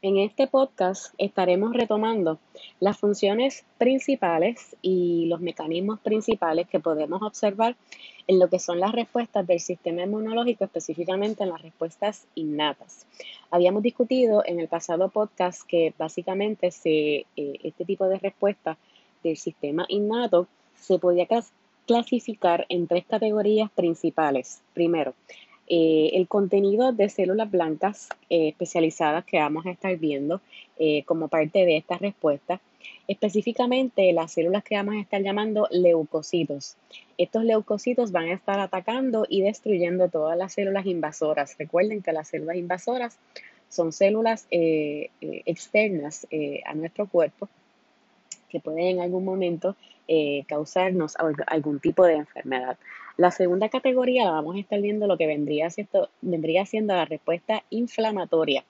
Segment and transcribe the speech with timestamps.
[0.00, 2.38] En este podcast estaremos retomando
[2.78, 7.74] las funciones principales y los mecanismos principales que podemos observar
[8.28, 13.08] en lo que son las respuestas del sistema inmunológico, específicamente en las respuestas innatas.
[13.50, 18.78] Habíamos discutido en el pasado podcast que básicamente eh, este tipo de respuesta
[19.24, 20.46] del sistema innato
[20.76, 21.26] se podía
[21.86, 24.62] clasificar en tres categorías principales.
[24.74, 25.14] Primero,
[25.70, 30.40] eh, el contenido de células blancas eh, especializadas que vamos a estar viendo
[30.78, 32.58] eh, como parte de esta respuesta,
[33.06, 36.76] específicamente las células que vamos a estar llamando leucocitos.
[37.18, 41.54] Estos leucocitos van a estar atacando y destruyendo todas las células invasoras.
[41.58, 43.18] Recuerden que las células invasoras
[43.68, 46.26] son células externas
[46.64, 47.50] a nuestro cuerpo
[48.48, 49.76] que pueden en algún momento
[50.46, 52.78] causarnos algún tipo de enfermedad.
[53.18, 57.04] La segunda categoría la vamos a estar viendo lo que vendría siendo, vendría siendo la
[57.04, 58.64] respuesta inflamatoria,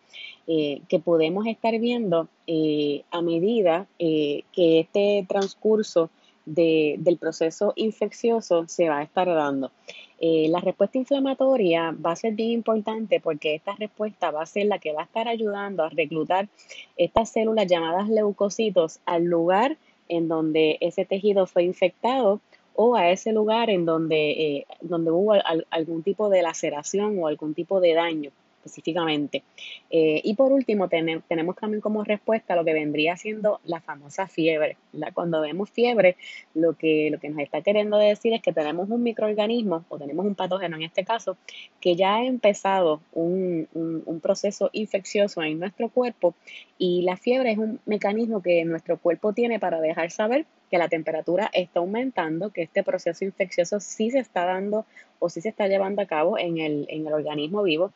[0.46, 6.08] eh, que podemos estar viendo eh, a medida eh, que este transcurso
[6.46, 9.70] del proceso infeccioso se va a estar dando.
[10.18, 14.78] la respuesta inflamatoria va a ser bien importante porque esta respuesta va a ser la
[14.78, 16.48] que va a estar ayudando a reclutar
[16.96, 19.76] estas células llamadas leucocitos al lugar
[20.08, 22.40] en donde ese tejido fue infectado
[22.80, 25.34] o a ese lugar en donde, eh, donde hubo
[25.70, 28.30] algún tipo de laceración o algún tipo de daño
[28.68, 29.42] específicamente.
[29.90, 34.76] Eh, y por último, tenemos también como respuesta lo que vendría siendo la famosa fiebre.
[35.14, 36.16] Cuando vemos fiebre,
[36.54, 40.24] lo que, lo que nos está queriendo decir es que tenemos un microorganismo o tenemos
[40.24, 41.36] un patógeno en este caso
[41.80, 46.34] que ya ha empezado un, un proceso infeccioso en nuestro cuerpo
[46.78, 50.88] y la fiebre es un mecanismo que nuestro cuerpo tiene para dejar saber que la
[50.88, 54.84] temperatura está aumentando, que este proceso infeccioso sí se está dando
[55.18, 57.92] o sí se está llevando a cabo en el, en el organismo vivo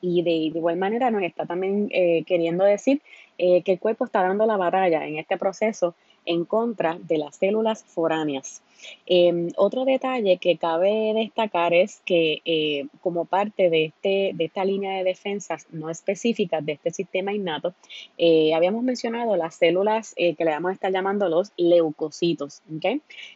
[0.00, 3.02] y de, igual manera nos está también eh, queriendo decir
[3.38, 5.94] eh, que el cuerpo está dando la batalla en este proceso
[6.26, 8.62] en contra de las células foráneas.
[9.06, 14.64] Em, otro detalle que cabe destacar es que eh, como parte de, este, de esta
[14.64, 17.74] línea de defensas no específicas de este sistema innato,
[18.18, 22.62] eh, habíamos mencionado las células eh, que le vamos a estar llamando los leucocitos.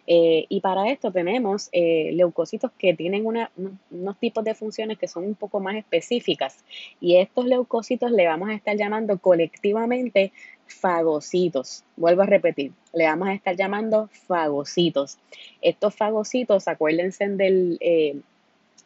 [0.06, 5.60] y para esto tenemos leucocitos que tienen unos tipos de funciones que son un poco
[5.60, 6.64] más específicas.
[7.00, 10.32] Y estos leucocitos le vamos a estar llamando colectivamente
[10.70, 11.84] fagocitos.
[11.96, 15.18] Vuelvo a repetir, le vamos a estar llamando fagocitos.
[15.60, 18.16] Estos fagocitos, acuérdense del, eh,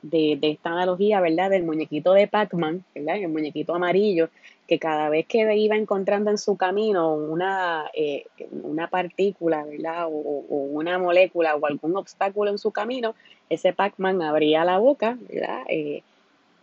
[0.04, 1.50] de, esta analogía, ¿verdad?
[1.50, 3.16] Del muñequito de Pac-Man, ¿verdad?
[3.16, 4.28] El muñequito amarillo,
[4.66, 8.26] que cada vez que iba encontrando en su camino una, eh,
[8.62, 10.06] una partícula, ¿verdad?
[10.06, 13.14] O, una molécula o algún obstáculo en su camino,
[13.48, 15.62] ese Pac-Man abría la boca, ¿verdad?
[15.68, 16.02] Eh,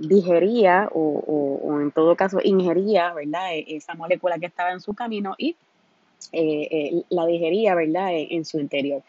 [0.08, 3.54] digería o, en todo caso ingería, ¿verdad?
[3.54, 5.56] E, esa molécula que estaba en su camino y
[6.32, 8.14] eh, eh, la digería, ¿verdad?
[8.14, 9.04] E, en, su interior.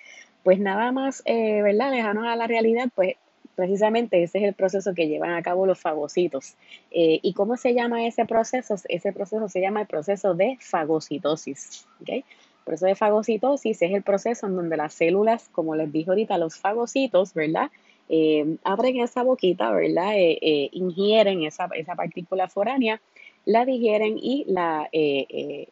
[0.44, 1.91] Pues nada más, eh, ¿verdad?
[1.91, 3.14] Lejanos a la realidad, pues
[3.54, 6.54] precisamente ese es el proceso que llevan a cabo los fagocitos.
[6.91, 8.76] ¿Y cómo se llama ese proceso?
[8.88, 11.86] Ese proceso se llama el proceso de fagocitosis.
[12.00, 12.19] ¿okay?
[12.19, 16.38] El proceso de fagocitosis es el proceso en donde las células, como les dije ahorita,
[16.38, 17.70] los fagocitos, ¿verdad?
[18.08, 20.16] Eh, abren esa boquita, ¿verdad?
[20.16, 23.00] Eh, eh, ingieren esa, esa, partícula foránea,
[23.44, 25.68] la digieren y la, eh,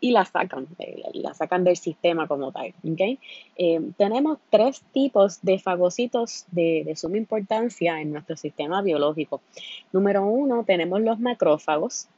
[0.00, 0.66] y la sacan,
[1.14, 2.74] la sacan del sistema como tal.
[2.92, 3.18] ¿okay?
[3.96, 9.40] tenemos tres tipos de fagocitos de, de suma importancia en nuestro sistema biológico.
[9.92, 12.08] Número uno, tenemos los macrófagos,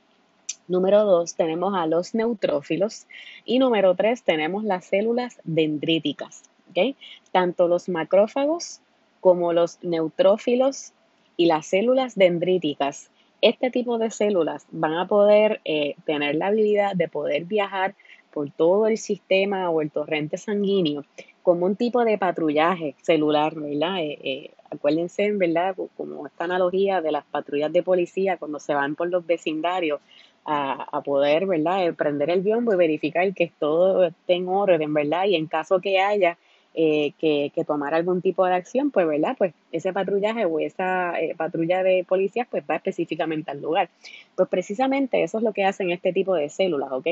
[0.69, 3.07] Número dos, tenemos a los neutrófilos.
[3.47, 6.43] Y número tres, tenemos las células dendríticas.
[7.33, 8.81] Tanto los macrófagos
[9.21, 10.93] como los neutrófilos
[11.37, 16.95] y las células dendríticas, este tipo de células van a poder eh, tener la habilidad
[16.95, 17.95] de poder viajar
[18.33, 21.05] por todo el sistema o el torrente sanguíneo
[21.49, 24.01] como un tipo de patrullaje celular, ¿verdad?
[24.01, 25.75] Eh, eh, acuérdense, ¿verdad?
[25.97, 30.01] Como esta analogía de las patrullas de policía cuando se van por los vecindarios
[30.45, 31.95] a, poder, ¿verdad?
[31.95, 35.25] prender el biombo y verificar que todo esté en orden, ¿verdad?
[35.25, 36.37] Y en caso que haya
[36.75, 39.35] eh, que, que, tomar algún tipo de acción, pues, ¿verdad?
[39.37, 43.89] Pues ese patrullaje o esa eh, patrulla de policías, pues va específicamente al lugar.
[44.37, 47.07] Pues precisamente eso es lo que hacen este tipo de células, ¿ok?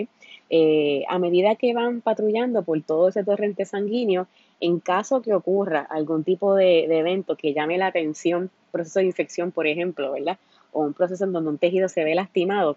[0.50, 4.28] Eh, a medida que van patrullando por todo ese torrente sanguíneo,
[4.60, 9.06] en caso que ocurra algún tipo de, de evento que llame la atención, proceso de
[9.06, 10.38] infección, por ejemplo, ¿verdad?
[10.72, 12.76] O un proceso en donde un tejido se ve lastimado,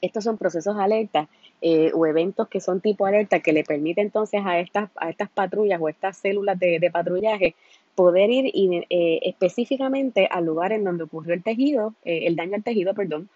[0.00, 1.28] estos son procesos alerta
[1.60, 5.28] eh, o eventos que son tipo alerta que le permite entonces a estas, a estas
[5.28, 7.56] patrullas o estas células de, patrullaje
[7.96, 12.62] poder ir eh, específicamente al lugar en donde ocurrió el tejido, eh, el daño al
[12.62, 13.28] tejido, perdón,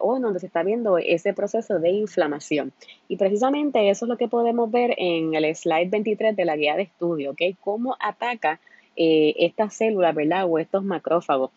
[0.00, 2.72] o en donde se está viendo ese proceso de inflamación.
[3.08, 6.76] Y precisamente eso es lo que podemos ver en el slide 23 de la guía
[6.76, 7.40] de estudio, ¿ok?
[7.60, 8.60] Cómo ataca
[8.94, 10.46] estas células, ¿verdad?
[10.48, 11.50] O estos macrófagos.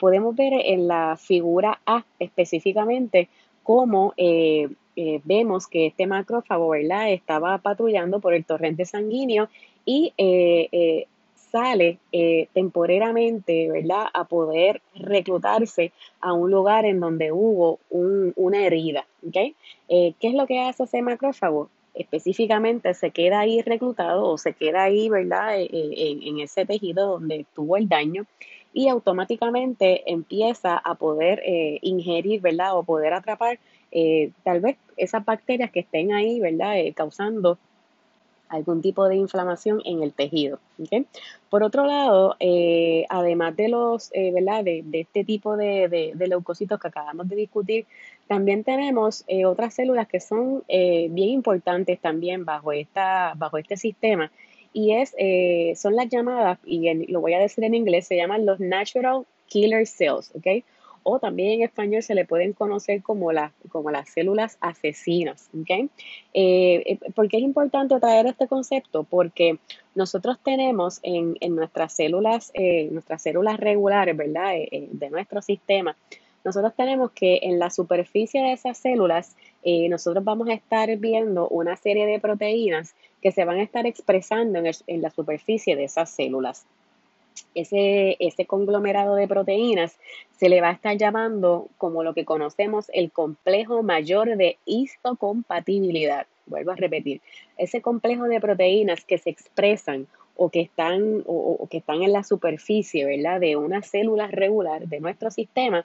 [0.00, 3.28] podemos ver en la figura A específicamente
[3.62, 4.14] cómo
[5.24, 7.12] vemos que este macrófago, ¿verdad?
[7.12, 9.48] Estaba patrullando por el torrente sanguíneo
[9.84, 17.30] y eh, eh, sale eh, temporeramente, ¿verdad?, a poder reclutarse a un lugar en donde
[17.32, 19.54] hubo una herida, ¿ok?
[19.88, 21.68] ¿Qué es lo que hace ese macrófago?
[21.94, 27.76] Específicamente se queda ahí reclutado o se queda ahí, ¿verdad?, en, ese tejido donde tuvo
[27.76, 28.24] el daño
[28.72, 31.42] y automáticamente empieza a poder
[31.82, 33.58] ingerir, ¿verdad?, o poder atrapar
[34.42, 37.58] tal vez esas bacterias que estén ahí, ¿verdad?, causando
[38.52, 40.58] algún tipo de inflamación en el tejido.
[41.48, 44.62] Por otro lado, eh, además de los, eh, ¿verdad?
[44.62, 47.86] De, este tipo de, leucocitos que acabamos de discutir,
[48.28, 54.30] también tenemos eh, otras células que son bien importantes también bajo, esta, bajo este sistema
[54.72, 55.14] y es,
[55.78, 59.86] son las llamadas, y lo voy a decir en inglés, se llaman los natural killer
[59.86, 60.64] cells, ¿ok?
[61.02, 65.48] o también en español se le pueden conocer como, las como las células asesinas.
[65.60, 65.88] ¿okay?
[66.34, 69.04] Eh, eh, ¿Por qué es importante traer este concepto?
[69.04, 69.58] Porque
[69.94, 74.52] nosotros tenemos en, nuestras células, eh, nuestras células regulares, ¿verdad?
[74.52, 75.96] de nuestro sistema,
[76.44, 81.76] nosotros tenemos que en la superficie de esas células, nosotros vamos a estar viendo una
[81.76, 86.10] serie de proteínas que se van a estar expresando en, en la superficie de esas
[86.10, 86.66] células
[87.54, 89.98] ese, ese conglomerado de proteínas
[90.36, 96.26] se le va a estar llamando como lo que conocemos el complejo mayor de histocompatibilidad.
[96.46, 97.20] Vuelvo a repetir,
[97.56, 102.24] ese complejo de proteínas que se expresan o que están, o, que están en la
[102.24, 103.38] superficie ¿verdad?
[103.38, 105.84] de una célula regular de nuestro sistema,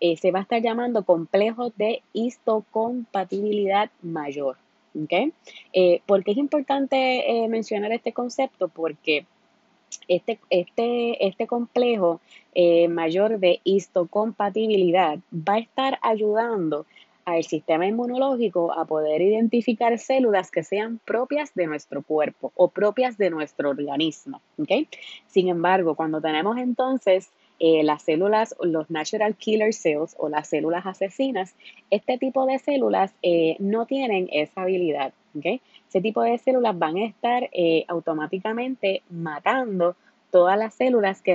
[0.00, 4.58] eh, se va a estar llamando complejo de histocompatibilidad mayor.
[5.04, 5.32] ¿Okay?
[5.72, 8.68] Eh, ¿Por qué es importante eh, mencionar este concepto?
[8.68, 9.26] Porque
[10.08, 12.20] este, este, este complejo
[12.54, 16.86] eh, mayor de histocompatibilidad va a estar ayudando
[17.24, 23.18] al sistema inmunológico a poder identificar células que sean propias de nuestro cuerpo o propias
[23.18, 24.40] de nuestro organismo.
[24.58, 24.88] ¿okay?
[25.26, 30.84] Sin embargo, cuando tenemos entonces eh, las células, los natural killer cells o las células
[30.84, 31.54] asesinas,
[31.90, 35.14] este tipo de células eh, no tienen esa habilidad.
[35.34, 35.62] ¿okay?
[35.88, 39.96] Ese tipo de células van a estar eh, automáticamente matando
[40.30, 41.34] todas las células que,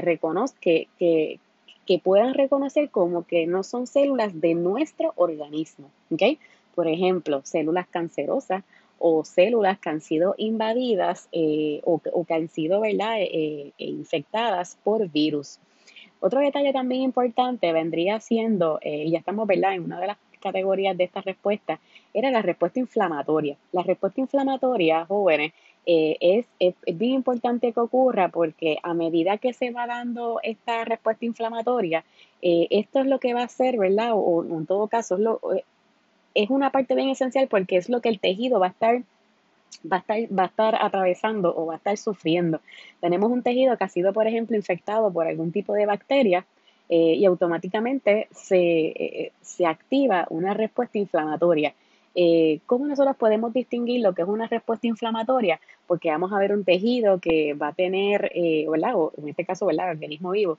[0.62, 1.39] que, que,
[1.88, 5.89] que, puedan reconocer como que no son células de nuestro organismo.
[6.12, 6.38] ¿okay?
[6.75, 8.63] Por ejemplo, células cancerosas
[9.00, 13.15] o células que han sido invadidas eh, o, que han sido ¿verdad?
[13.79, 15.57] Infectadas por virus.
[16.21, 19.73] Otro detalle también importante vendría siendo, y ya estamos ¿verdad?
[19.73, 21.79] en una de las categorías de esta respuesta
[22.13, 23.57] era la respuesta inflamatoria.
[23.71, 25.53] La respuesta inflamatoria, jóvenes,
[25.85, 30.85] eh, es, es, bien importante que ocurra porque a medida que se va dando esta
[30.85, 32.03] respuesta inflamatoria,
[32.41, 34.12] eh, esto es lo que va a hacer, ¿verdad?
[34.13, 35.63] O, en todo caso, es, lo, eh,
[36.35, 39.03] es una parte bien esencial porque es lo que el tejido va a estar
[39.91, 42.62] va a, estar, va a estar atravesando o va a estar sufriendo.
[43.00, 46.45] Tenemos un tejido que ha sido, por ejemplo, infectado por algún tipo de bacteria
[46.89, 51.74] eh, y automáticamente se, eh, se, activa una respuesta inflamatoria.
[52.13, 55.62] Eh, ¿Cómo nosotros podemos distinguir lo que es una respuesta inflamatoria?
[55.88, 58.31] Porque vamos a ver un tejido que va a tener,
[58.69, 58.96] ¿verdad?
[58.96, 59.86] O en este caso, ¿verdad?
[59.86, 60.57] El organismo vivo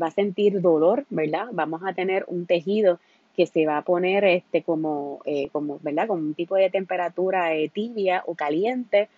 [0.00, 1.46] va a sentir dolor, ¿verdad?
[1.52, 2.98] Vamos a tener un tejido
[3.36, 5.20] que se va a poner este como,
[5.52, 6.10] como ¿verdad?
[6.10, 9.08] Un tipo de temperatura tibia o caliente.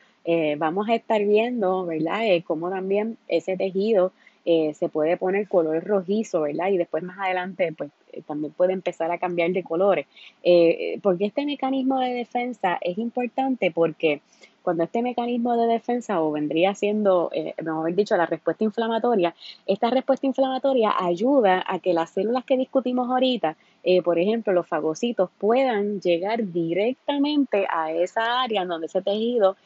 [0.59, 2.21] vamos a estar viendo, ¿verdad?
[2.45, 4.13] cómo también ese tejido
[4.45, 6.71] eh, se puede poner color rojizo, ¿verdad?
[6.71, 10.07] Y después más adelante, pues eh, también puede empezar a cambiar de colores.
[10.43, 14.21] Eh, porque este mecanismo de defensa es importante porque
[14.63, 17.31] cuando este mecanismo de defensa o vendría siendo,
[17.63, 19.35] mejor dicho, la respuesta inflamatoria,
[19.67, 23.57] esta respuesta inflamatoria ayuda a que las células que discutimos ahorita,
[24.05, 29.57] por ejemplo, los fagocitos, puedan llegar directamente a esa área donde ese tejido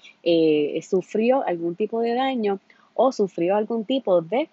[0.83, 2.59] sufrió algún tipo de daño
[2.95, 4.49] o sufrió algún tipo de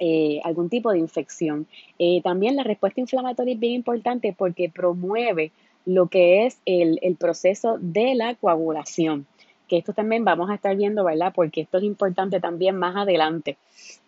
[0.00, 1.68] eh, algún tipo de infección.
[2.00, 5.52] Eh, también la respuesta inflamatoria es bien importante porque promueve
[5.86, 9.26] lo que es el, proceso de la coagulación,
[9.68, 11.32] que esto también vamos a estar viendo, ¿verdad?
[11.34, 13.56] Porque esto es importante también más adelante.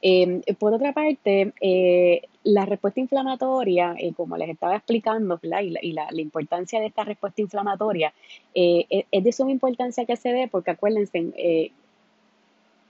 [0.02, 5.62] Em, por otra parte, eh, la respuesta inflamatoria, como les estaba explicando, ¿verdad?
[5.62, 8.12] Y, la, importancia de esta respuesta inflamatoria
[8.54, 11.72] es de suma importancia que se dé porque acuérdense,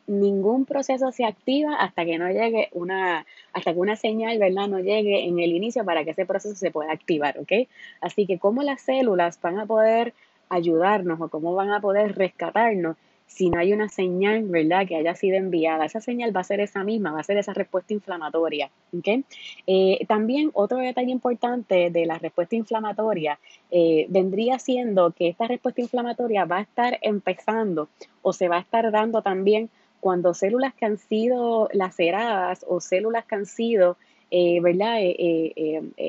[0.06, 4.68] ningún proceso se activa hasta que no llegue una, hasta que una señal, ¿verdad?
[4.68, 7.68] No llegue en el inicio para que ese proceso se pueda activar, ¿ok?
[8.00, 10.14] Así que cómo las células van a poder
[10.49, 15.15] ayudarnos o cómo van a poder rescatarnos si no hay una señal, ¿verdad?, que haya
[15.15, 15.85] sido enviada.
[15.85, 18.71] Esa señal va a ser esa misma, va a ser esa respuesta inflamatoria.
[18.97, 19.25] ¿okay?
[19.67, 23.38] Eh, también otro detalle importante de la respuesta inflamatoria
[23.71, 27.88] eh, vendría siendo que esta respuesta inflamatoria va a estar empezando
[28.23, 33.25] o se va a estar dando también cuando células que han sido laceradas o células
[33.25, 33.97] que han sido,
[34.31, 35.00] eh, ¿verdad?,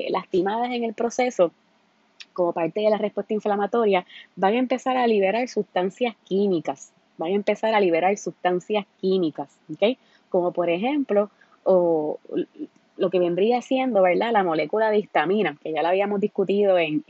[0.08, 1.52] lastimadas en el proceso
[2.38, 7.34] como parte de la respuesta inflamatoria, van a empezar a liberar sustancias químicas van a
[7.34, 9.98] empezar a liberar sustancias químicas, ¿ok?
[10.30, 11.30] Como por ejemplo,
[11.64, 12.18] o,
[12.96, 14.32] lo que vendría siendo, ¿verdad?
[14.32, 17.04] La molécula de histamina, que ya la habíamos discutido en,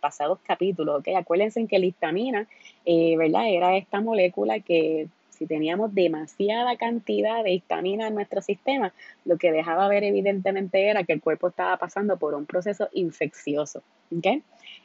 [0.00, 1.08] pasados capítulos, ¿ok?
[1.16, 2.48] Acuérdense que la histamina,
[2.84, 3.48] eh, ¿verdad?
[3.48, 5.08] Era esta molécula que
[5.40, 8.92] si teníamos demasiada cantidad de histamina en nuestro sistema,
[9.24, 13.82] lo que dejaba ver evidentemente era que el cuerpo estaba pasando por un proceso infeccioso,
[14.14, 14.42] ¿ok?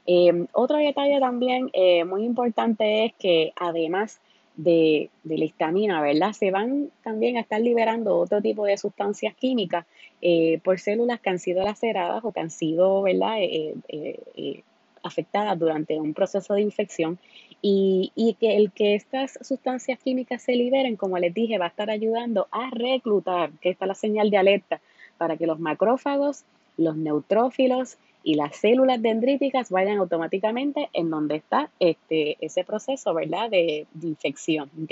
[0.08, 4.22] Eh, otro detalle también eh, muy importante es que además
[4.56, 6.32] de, la histamina, ¿verdad?
[6.32, 9.86] Se van también a estar liberando otro tipo de sustancias químicas
[10.22, 13.40] eh, por células que han sido laceradas o que han sido, ¿verdad?
[13.42, 14.64] Eh,
[15.04, 17.20] afectadas durante un proceso de infección
[17.68, 21.70] y, y, que el que estas sustancias químicas se liberen, como les dije, va a
[21.70, 24.82] estar ayudando a reclutar, que está la señal de alerta,
[25.18, 26.44] para que los macrófagos,
[26.78, 33.50] los neutrófilos y las células dendríticas vayan automáticamente en donde está este, ese proceso, ¿verdad?,
[33.50, 34.92] de, infección, ¿ok?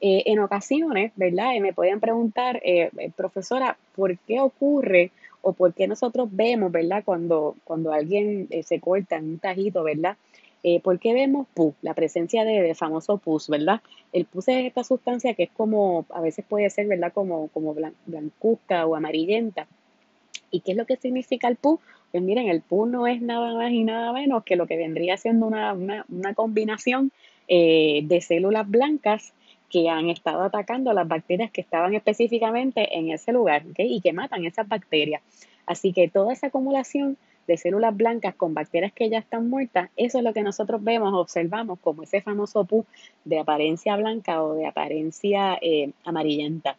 [0.00, 5.10] Eh, en ocasiones, ¿verdad?, me pueden preguntar, eh, eh, profesora, ¿por qué ocurre
[5.42, 10.16] o por qué nosotros vemos, ¿verdad?, cuando, cuando alguien se corta en un tajito, ¿verdad?,
[10.82, 11.74] ¿por qué vemos pus?
[11.82, 13.82] La presencia de, famoso pus, ¿verdad?
[14.12, 17.12] El pus es esta sustancia que es como, a veces puede ser, ¿verdad?
[17.12, 17.74] Como, como
[18.06, 19.66] blancuzca o amarillenta.
[20.50, 21.80] ¿Y qué es lo que significa el pus?
[22.14, 25.16] Pues miren, el PU no es nada más y nada menos que lo que vendría
[25.16, 26.04] siendo una,
[26.36, 27.10] combinación
[27.48, 29.32] eh, de células blancas
[29.68, 34.44] que han estado atacando las bacterias que estaban específicamente en ese lugar y que matan
[34.44, 35.22] esas bacterias.
[35.66, 37.16] Así que toda esa acumulación
[37.46, 41.12] de células blancas con bacterias que ya están muertas, eso es lo que nosotros vemos,
[41.14, 42.84] observamos como ese famoso PU
[43.24, 46.76] de apariencia blanca o de apariencia eh, amarillenta.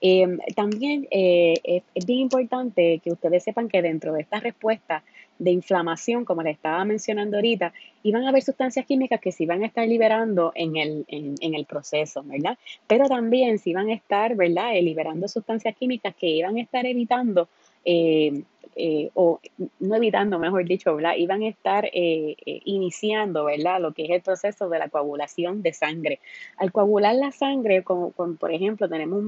[0.00, 5.02] Em, también eh, es, bien importante que ustedes sepan que dentro de esta respuesta
[5.38, 7.72] de inflamación, como les estaba mencionando ahorita,
[8.02, 11.64] iban a haber sustancias químicas que se iban a estar liberando en el, en, el
[11.64, 12.58] proceso, ¿verdad?
[12.86, 16.86] Pero también se iban a estar, ¿verdad?, eh, liberando sustancias químicas que iban a estar
[16.86, 17.48] evitando
[18.80, 19.40] eh, o
[19.80, 21.16] no evitando, mejor dicho, ¿verdad?
[21.16, 23.80] Iban a estar eh, iniciando, ¿verdad?
[23.80, 26.20] Lo que es el proceso de la coagulación de sangre.
[26.56, 29.24] Al coagular la sangre, como, por ejemplo, tenemos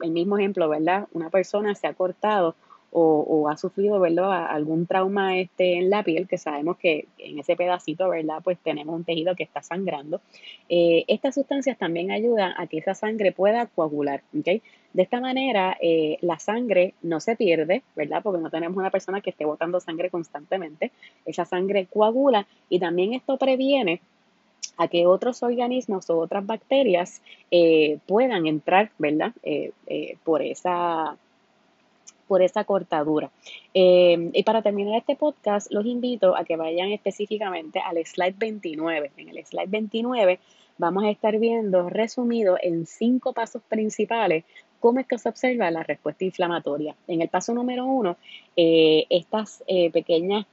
[0.00, 1.06] el mismo ejemplo, ¿verdad?
[1.12, 2.54] Una persona se ha cortado
[2.96, 4.46] o, ha sufrido, ¿verdad?
[4.46, 8.40] Algún trauma este, en la piel, que sabemos que en ese pedacito, ¿verdad?
[8.42, 10.20] Pues tenemos un tejido que está sangrando.
[10.68, 14.22] Eh, estas sustancias también ayudan a que esa sangre pueda coagular.
[14.32, 14.62] De
[14.94, 18.22] esta manera, eh, la sangre no se pierde, ¿verdad?
[18.22, 20.92] Porque no tenemos una persona que esté botando sangre constantemente.
[21.26, 24.00] Esa sangre coagula y también esto previene
[24.76, 29.32] a que otros organismos o otras bacterias eh, puedan entrar, ¿verdad?
[30.24, 31.16] por esa
[32.26, 33.30] por esa cortadura.
[33.72, 39.12] Eh, y para terminar este podcast, los invito a que vayan específicamente al slide 29.
[39.16, 40.38] En el slide 29
[40.78, 44.44] vamos a estar viendo resumido en cinco pasos principales
[44.80, 46.94] cómo es que se observa la respuesta inflamatoria.
[47.08, 48.16] En el paso número uno,
[48.56, 50.46] eh, estas eh, pequeñas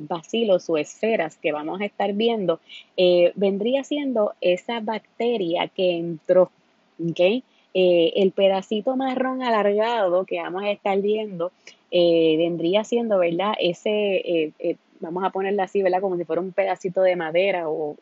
[0.00, 2.60] bacilos o esferas que vamos a estar viendo,
[3.34, 6.50] vendría siendo esa bacteria que entró,
[7.02, 7.42] ¿ok?
[7.76, 11.50] Eh, el pedacito marrón alargado que vamos a estar viendo
[11.90, 13.54] eh, vendría siendo, ¿verdad?
[13.58, 16.00] Ese, eh, vamos a ponerlo así, ¿verdad?
[16.00, 17.96] Como si fuera un pedacito de madera o,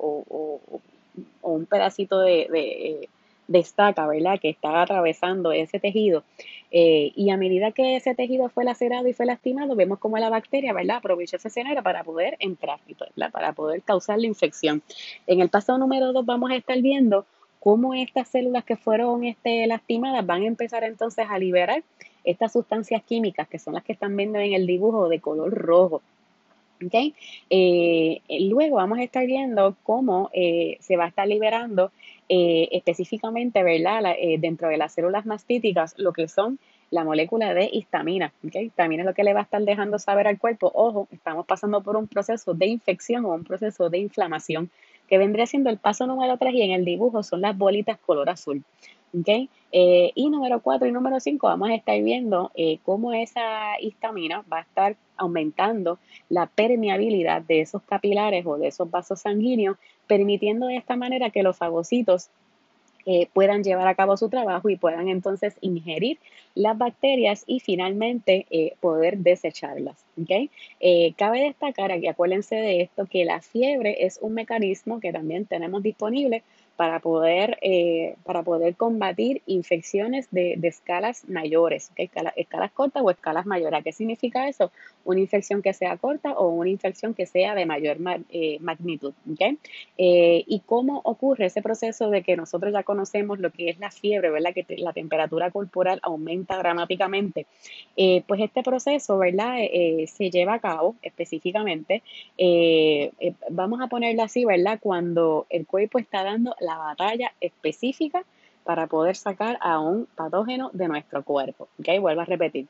[1.40, 3.08] un pedacito de,
[3.48, 4.38] estaca, ¿verdad?
[4.40, 6.22] Que está atravesando ese tejido.
[6.70, 10.72] y a medida que ese tejido fue lacerado y fue lastimado, vemos como la bacteria,
[10.72, 10.96] ¿verdad?
[10.98, 12.78] Aprovecha ese escenario para poder entrar,
[13.16, 13.30] ¿verdad?
[13.30, 14.82] Para poder causar la infección.
[15.26, 17.26] En el paso número dos vamos a estar viendo
[17.62, 21.84] cómo estas células que fueron este, lastimadas van a empezar entonces a liberar
[22.24, 26.02] estas sustancias químicas que son las que están viendo en el dibujo de color rojo.
[26.84, 27.14] ¿Okay?
[27.48, 31.92] Eh, luego vamos a estar viendo cómo eh, se va a estar liberando
[32.28, 34.16] eh, específicamente, ¿verdad?
[34.40, 36.58] dentro de las células mastíticas, lo que son
[36.90, 38.32] la molécula de histamina.
[38.44, 38.70] ¿okay?
[38.70, 41.80] También es lo que le va a estar dejando saber al cuerpo, ojo, estamos pasando
[41.80, 44.68] por un proceso de infección o un proceso de inflamación
[45.12, 48.30] que vendría siendo el paso número 3 y en el dibujo son las bolitas color
[48.30, 48.64] azul.
[49.12, 49.50] ¿okay?
[49.70, 54.42] Eh, y número 4 y número 5 vamos a estar viendo eh, cómo esa histamina
[54.50, 55.98] va a estar aumentando
[56.30, 59.76] la permeabilidad de esos capilares o de esos vasos sanguíneos,
[60.06, 62.30] permitiendo de esta manera que los fagocitos
[63.32, 66.18] puedan llevar a cabo su trabajo y puedan entonces ingerir
[66.54, 70.04] las bacterias y finalmente eh, poder desecharlas.
[70.20, 70.50] ¿okay?
[70.80, 75.46] Eh, cabe destacar, aquí acuérdense de esto, que la fiebre es un mecanismo que también
[75.46, 76.42] tenemos disponible
[76.82, 83.84] para poder, eh, para poder combatir infecciones de, escalas mayores, escalas cortas o escalas mayores.
[83.84, 84.72] ¿Qué significa eso?
[85.04, 87.98] Una infección que sea corta o una infección que sea de mayor
[88.30, 89.14] eh, magnitud.
[89.96, 93.92] Eh, ¿Y cómo ocurre ese proceso de que nosotros ya conocemos lo que es la
[93.92, 94.52] fiebre, ¿verdad?
[94.52, 97.46] que la temperatura corporal aumenta dramáticamente?
[98.26, 99.58] pues este proceso ¿verdad?
[100.06, 102.02] se lleva a cabo específicamente,
[103.50, 104.80] vamos a ponerlo así, ¿verdad?
[104.80, 108.24] cuando el cuerpo está dando la batalla específica
[108.64, 111.68] para poder sacar a un patógeno de nuestro cuerpo.
[111.78, 112.00] ¿Ok?
[112.00, 112.66] Vuelvo a repetir.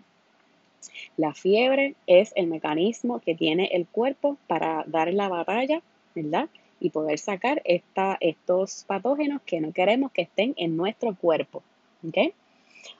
[1.17, 5.81] La fiebre es el mecanismo que tiene el cuerpo para dar la batalla,
[6.15, 6.49] ¿verdad?
[6.81, 11.63] Y poder sacar esta, estos patógenos que no queremos que estén en nuestro cuerpo.
[12.07, 12.33] ¿Ok?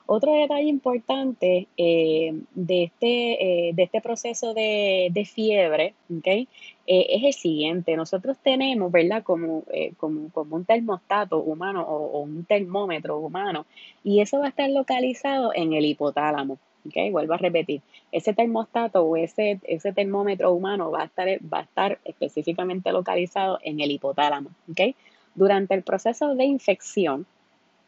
[0.05, 6.47] Otro detalle importante eh, de, este, eh, de este proceso de, fiebre ¿okay?
[6.85, 7.95] Eh, es el siguiente.
[7.95, 9.23] Nosotros tenemos, ¿verdad?
[9.23, 9.63] Como,
[9.97, 13.65] como, como, un termostato humano o, un termómetro humano
[14.03, 16.57] y eso va a estar localizado en el hipotálamo.
[16.85, 17.09] ¿okay?
[17.09, 17.81] Vuelvo a repetir.
[18.11, 23.59] Ese termostato o ese, ese termómetro humano va a, estar, va a estar específicamente localizado
[23.63, 24.49] en el hipotálamo.
[24.69, 24.95] ¿okay?
[25.33, 27.25] Durante el proceso de infección,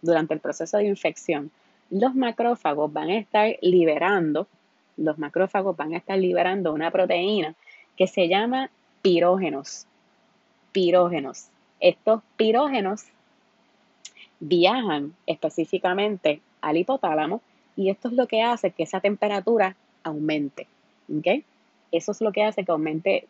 [0.02, 1.52] durante el proceso de infección,
[1.90, 4.48] los macrófagos van a estar liberando,
[4.98, 7.56] los macrófagos van a estar liberando una proteína
[7.98, 8.70] que se llama
[9.02, 9.86] pirógenos.
[10.72, 11.48] Pirógenos.
[11.80, 13.06] Estos pirógenos
[14.40, 17.42] viajan específicamente al hipotálamo
[17.76, 20.68] y esto es lo que hace que esa temperatura aumente.
[21.92, 23.28] Eso es lo que hace que aumente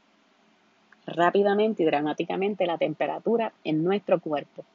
[1.06, 4.66] rápidamente y dramáticamente la temperatura en nuestro cuerpo.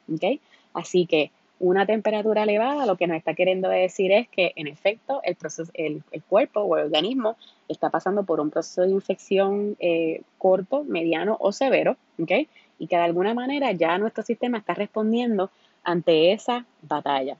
[0.73, 5.21] Así que una temperatura elevada lo que nos está queriendo decir es que en efecto
[5.23, 10.23] el, proceso, el, cuerpo o el organismo está pasando por un proceso de infección eh,
[10.39, 11.97] corto, mediano o severo.
[12.17, 15.51] Y que de alguna manera ya nuestro sistema está respondiendo
[15.83, 17.37] ante esa batalla.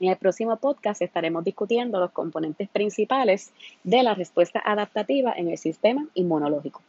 [0.00, 3.52] En el próximo podcast estaremos discutiendo los componentes principales
[3.82, 6.80] de la respuesta adaptativa en el sistema inmunológico.